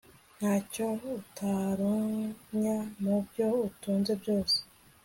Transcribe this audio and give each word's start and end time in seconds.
ntacyo 0.37 0.87
utoranya 1.19 2.77
mu 3.01 3.15
byo 3.27 3.47
utunze 3.67 4.11
byose 4.21 4.57